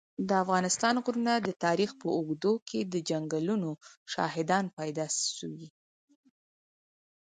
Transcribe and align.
د 0.27 0.29
افغانستان 0.43 0.95
غرونه 1.03 1.33
د 1.39 1.49
تاریخ 1.65 1.89
په 2.01 2.07
اوږدو 2.17 2.53
کي 2.67 2.79
د 2.83 2.95
جنګونو 3.09 3.71
شاهدان 4.13 4.65
پاته 4.75 5.05
سوي. 5.37 5.67